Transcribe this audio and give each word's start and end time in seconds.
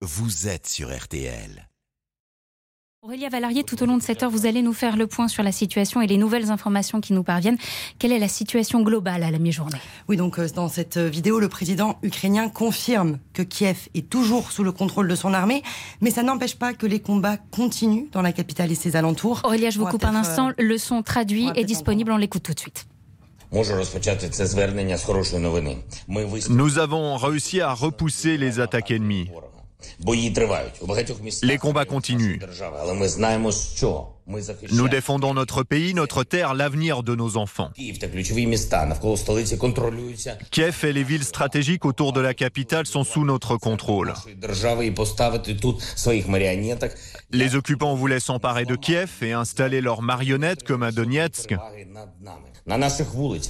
vous 0.00 0.46
êtes 0.46 0.68
sur 0.68 0.96
RTL. 0.96 1.68
Aurélia 3.02 3.28
Valarié, 3.28 3.64
tout 3.64 3.82
au 3.82 3.86
long 3.86 3.96
de 3.96 4.02
cette 4.02 4.22
heure, 4.22 4.30
vous 4.30 4.46
allez 4.46 4.62
nous 4.62 4.72
faire 4.72 4.96
le 4.96 5.08
point 5.08 5.26
sur 5.26 5.42
la 5.42 5.50
situation 5.50 6.00
et 6.00 6.06
les 6.06 6.18
nouvelles 6.18 6.52
informations 6.52 7.00
qui 7.00 7.12
nous 7.12 7.24
parviennent. 7.24 7.58
Quelle 7.98 8.12
est 8.12 8.18
la 8.20 8.28
situation 8.28 8.82
globale 8.82 9.24
à 9.24 9.32
la 9.32 9.38
mi-journée? 9.38 9.78
Oui, 10.08 10.16
donc 10.16 10.38
euh, 10.38 10.48
dans 10.54 10.68
cette 10.68 10.98
euh, 10.98 11.08
vidéo, 11.08 11.40
le 11.40 11.48
président 11.48 11.98
ukrainien 12.02 12.48
confirme 12.48 13.18
que 13.32 13.42
Kiev 13.42 13.88
est 13.94 14.08
toujours 14.08 14.52
sous 14.52 14.62
le 14.62 14.70
contrôle 14.70 15.08
de 15.08 15.16
son 15.16 15.34
armée, 15.34 15.64
mais 16.00 16.10
ça 16.10 16.22
n'empêche 16.22 16.56
pas 16.56 16.74
que 16.74 16.86
les 16.86 17.00
combats 17.00 17.36
continuent 17.36 18.06
dans 18.12 18.22
la 18.22 18.32
capitale 18.32 18.70
et 18.70 18.76
ses 18.76 18.94
alentours. 18.94 19.40
Aurélia, 19.42 19.70
je 19.70 19.80
vous 19.80 19.86
coupe 19.86 20.04
un 20.04 20.14
instant. 20.14 20.52
Le 20.58 20.78
son 20.78 21.02
traduit 21.02 21.50
est 21.56 21.64
disponible, 21.64 22.12
on 22.12 22.18
l'écoute 22.18 22.44
tout 22.44 22.54
de 22.54 22.60
suite. 22.60 22.86
Nous 26.50 26.78
avons 26.78 27.16
réussi 27.16 27.60
à 27.60 27.72
repousser 27.72 28.36
les 28.36 28.60
attaques 28.60 28.90
ennemies. 28.90 29.28
Les 31.42 31.58
combats 31.58 31.84
continuent. 31.84 32.38
Nous 34.72 34.88
défendons 34.88 35.34
notre 35.34 35.62
pays, 35.62 35.94
notre 35.94 36.24
terre, 36.24 36.54
l'avenir 36.54 37.02
de 37.02 37.14
nos 37.14 37.36
enfants. 37.36 37.70
Kiev 40.50 40.84
et 40.84 40.92
les 40.92 41.02
villes 41.02 41.24
stratégiques 41.24 41.84
autour 41.84 42.12
de 42.12 42.20
la 42.20 42.34
capitale 42.34 42.86
sont 42.86 43.04
sous 43.04 43.24
notre 43.24 43.56
contrôle. 43.56 44.12
Les 47.30 47.54
occupants 47.54 47.94
voulaient 47.94 48.20
s'emparer 48.20 48.64
de 48.64 48.76
Kiev 48.76 49.10
et 49.22 49.32
installer 49.32 49.80
leurs 49.80 50.02
marionnettes 50.02 50.64
comme 50.64 50.82
à 50.82 50.92
Donetsk. 50.92 51.54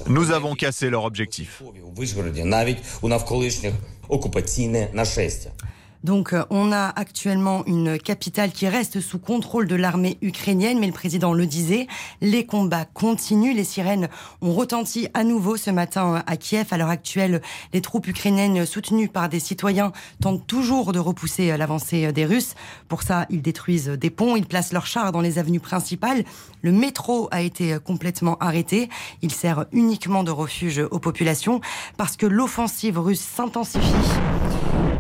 Nous 0.09 0.31
avons 0.31 0.55
cassé 0.55 0.91
leur 0.91 1.05
objectif. 1.05 1.63
Donc 6.05 6.33
euh, 6.33 6.45
on 6.51 6.73
a 6.73 6.89
actuellement 6.89 7.65
une 7.67 7.99
capitale 7.99 8.53
qui 8.53 8.69
reste 8.69 9.01
sous 9.01 9.19
contrôle 9.19 9.67
de 9.67 9.75
l'armée 9.75 10.17
ukrainienne, 10.23 10.79
mais 10.79 10.87
le 10.87 10.93
président 10.93 11.33
le 11.33 11.47
disait, 11.47 11.87
les 12.21 12.47
combats 12.47 12.85
continuent, 12.85 13.55
les 13.55 13.65
sirènes 13.65 14.09
ont 14.41 14.53
retenti 14.53 15.09
à 15.15 15.25
nouveau 15.25 15.57
ce 15.57 15.71
matin 15.71 16.15
euh, 16.15 16.21
à 16.27 16.37
Kiev. 16.37 16.69
À 16.71 16.77
l'heure 16.77 16.89
actuelle, 16.89 17.43
les 17.73 17.81
troupes 17.81 18.07
ukrainiennes 18.07 18.65
soutenues 18.65 19.09
par 19.09 19.29
des 19.29 19.41
citoyens 19.41 19.93
tentent 20.21 20.47
toujours 20.47 20.93
de 20.93 20.99
repousser 20.99 21.51
euh, 21.51 21.57
l'avancée 21.57 22.13
des 22.13 22.25
Russes. 22.25 22.55
Pour 22.89 23.03
ça, 23.03 23.27
ils 23.31 23.43
détruisent 23.43 23.89
des 23.89 24.11
ponts, 24.11 24.37
ils 24.37 24.47
placent 24.47 24.73
leurs 24.73 24.87
chars 24.87 25.13
dans 25.13 25.21
les 25.21 25.39
avenues 25.39 25.61
principales. 25.61 26.25
Le 26.63 26.73
métro 26.73 27.29
a 27.31 27.41
été 27.41 27.77
complètement 27.85 28.37
arrêté. 28.39 28.89
Il 29.23 29.33
sert 29.33 29.67
uniquement 29.73 30.23
de 30.23 30.31
refuge 30.31 30.81
aux 30.91 30.99
populations 30.99 31.61
parce 31.97 32.17
que 32.17 32.27
l'offensive 32.27 32.99
russe 32.99 33.21
s'intensifie. 33.21 33.83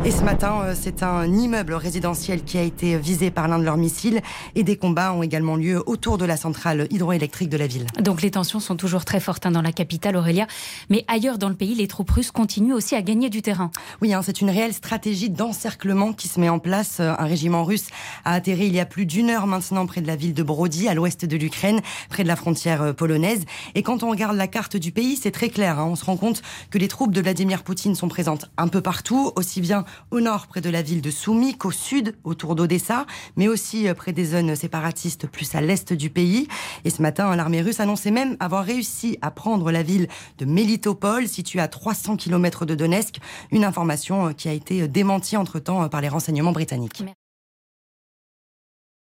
Et 0.04 0.12
ce 0.12 0.22
matin, 0.22 0.60
euh, 0.62 0.74
c'est 0.80 1.02
un 1.02 1.26
immeuble 1.26 1.74
résidentiel 1.74 2.44
qui 2.44 2.56
a 2.56 2.62
été 2.62 2.96
visé 2.96 3.32
par 3.32 3.48
l'un 3.48 3.58
de 3.58 3.64
leurs 3.64 3.76
missiles 3.76 4.20
et 4.54 4.62
des 4.62 4.76
combats 4.76 5.12
ont 5.12 5.24
également 5.24 5.56
lieu 5.56 5.82
autour 5.86 6.18
de 6.18 6.24
la 6.24 6.36
centrale 6.36 6.86
hydroélectrique 6.90 7.48
de 7.48 7.56
la 7.56 7.66
ville. 7.66 7.84
Donc 8.00 8.22
les 8.22 8.30
tensions 8.30 8.60
sont 8.60 8.76
toujours 8.76 9.04
très 9.04 9.18
fortes 9.18 9.44
hein, 9.44 9.50
dans 9.50 9.60
la 9.60 9.72
capitale, 9.72 10.14
Aurélia. 10.14 10.46
Mais 10.88 11.04
ailleurs 11.08 11.36
dans 11.36 11.48
le 11.48 11.56
pays, 11.56 11.74
les 11.74 11.88
troupes 11.88 12.10
russes 12.10 12.30
continuent 12.30 12.74
aussi 12.74 12.94
à 12.94 13.02
gagner 13.02 13.28
du 13.28 13.42
terrain. 13.42 13.72
Oui, 14.00 14.14
hein, 14.14 14.22
c'est 14.22 14.40
une 14.40 14.50
réelle 14.50 14.72
stratégie 14.72 15.30
d'encerclement 15.30 16.12
qui 16.12 16.28
se 16.28 16.38
met 16.38 16.48
en 16.48 16.60
place. 16.60 17.00
Un 17.00 17.14
régiment 17.24 17.64
russe 17.64 17.88
a 18.24 18.34
atterri 18.34 18.66
il 18.66 18.74
y 18.74 18.80
a 18.80 18.86
plus 18.86 19.04
d'une 19.04 19.30
heure 19.30 19.48
maintenant 19.48 19.84
près 19.84 20.00
de 20.00 20.06
la 20.06 20.16
ville 20.16 20.32
de 20.32 20.42
Brody, 20.44 20.88
à 20.88 20.94
l'ouest 20.94 21.24
de 21.24 21.36
l'Ukraine, 21.36 21.80
près 22.08 22.22
de 22.22 22.28
la 22.28 22.36
frontière 22.36 22.82
euh, 22.82 22.92
polonaise. 22.92 23.44
Et 23.74 23.82
quand 23.82 24.04
on 24.04 24.10
regarde 24.10 24.36
la 24.36 24.46
carte 24.46 24.76
du 24.76 24.92
pays, 24.92 25.16
c'est 25.16 25.32
très 25.32 25.48
clair. 25.48 25.80
Hein. 25.80 25.88
On 25.90 25.96
se 25.96 26.04
rend 26.04 26.16
compte 26.16 26.40
que 26.70 26.78
les 26.78 26.88
troupes 26.88 27.12
de 27.12 27.20
Vladimir 27.20 27.64
Poutine 27.64 27.96
sont 27.96 28.08
présentes 28.08 28.48
un 28.58 28.68
peu 28.68 28.80
partout, 28.80 29.32
aussi 29.34 29.60
bien 29.60 29.84
au 30.10 30.20
nord 30.20 30.46
près 30.46 30.60
de 30.60 30.70
la 30.70 30.82
ville 30.82 31.02
de 31.02 31.10
Soumik, 31.10 31.64
au 31.64 31.70
sud 31.70 32.16
autour 32.24 32.54
d'Odessa, 32.54 33.06
mais 33.36 33.48
aussi 33.48 33.88
euh, 33.88 33.94
près 33.94 34.12
des 34.12 34.24
zones 34.24 34.54
séparatistes 34.56 35.26
plus 35.26 35.54
à 35.54 35.60
l'est 35.60 35.92
du 35.92 36.10
pays. 36.10 36.48
Et 36.84 36.90
ce 36.90 37.02
matin, 37.02 37.34
l'armée 37.36 37.62
russe 37.62 37.80
annonçait 37.80 38.10
même 38.10 38.36
avoir 38.40 38.64
réussi 38.64 39.18
à 39.22 39.30
prendre 39.30 39.70
la 39.70 39.82
ville 39.82 40.08
de 40.38 40.44
Melitopol, 40.44 41.28
située 41.28 41.60
à 41.60 41.68
300 41.68 42.16
km 42.16 42.66
de 42.66 42.74
Donetsk, 42.74 43.18
une 43.50 43.64
information 43.64 44.28
euh, 44.28 44.32
qui 44.32 44.48
a 44.48 44.52
été 44.52 44.88
démentie 44.88 45.36
entre-temps 45.36 45.82
euh, 45.82 45.88
par 45.88 46.00
les 46.00 46.08
renseignements 46.08 46.52
britanniques. 46.52 47.04